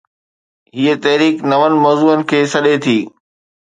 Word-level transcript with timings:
هي 0.77 0.91
’تحريڪ‘ 1.03 1.35
نون 1.49 1.71
موضوعن 1.83 2.19
کي 2.29 2.39
سڏي 2.53 2.75
ٿي. 2.83 2.97